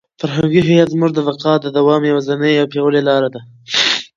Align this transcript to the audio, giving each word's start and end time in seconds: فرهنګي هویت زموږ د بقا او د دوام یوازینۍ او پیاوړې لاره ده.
فرهنګي 0.19 0.61
هویت 0.67 0.89
زموږ 0.93 1.11
د 1.13 1.19
بقا 1.27 1.51
او 1.55 1.61
د 1.63 1.67
دوام 1.77 2.01
یوازینۍ 2.09 2.53
او 2.57 2.69
پیاوړې 2.71 3.01
لاره 3.07 3.29
ده. 3.33 3.41